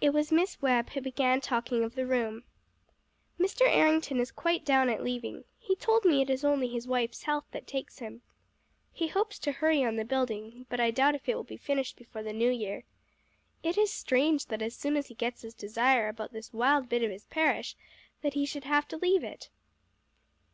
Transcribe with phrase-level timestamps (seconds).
[0.00, 2.44] It was Miss Webb who began talking of the room.
[3.38, 3.68] "Mr.
[3.68, 5.44] Errington is quite down at leaving.
[5.58, 8.22] He told me it is only his wife's health that takes him.
[8.94, 11.98] He hopes to hurry on the building but I doubt if it will be finished
[11.98, 12.84] before the New Year.
[13.62, 17.02] It is strange that as soon as he gets his desire about this wild bit
[17.02, 17.76] of his parish
[18.22, 19.50] that he should have to leave it."